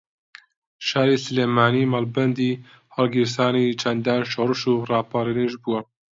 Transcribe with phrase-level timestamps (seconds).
[0.87, 2.59] شاری سلێمانی مەڵبەندی
[2.95, 5.79] ھەڵگیرسانی چەندان شۆڕش و ڕاپەڕینیش بووە